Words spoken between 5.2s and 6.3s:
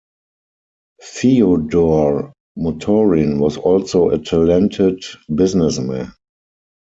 businessman.